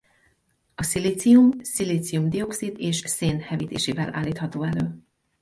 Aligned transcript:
A 0.75 0.83
szilícium 0.83 1.51
szilícium-dioxid 1.61 2.75
és 2.79 2.95
szén 3.05 3.39
hevítésével 3.41 4.13
állítható 4.13 4.63
elő. 4.63 4.99